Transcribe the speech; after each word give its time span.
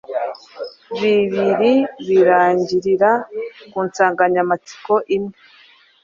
bibiri 0.99 1.73
birangirira 2.07 3.11
ku 3.71 3.77
nsanganyamatsiko 3.87 4.93
imwe 5.15 5.35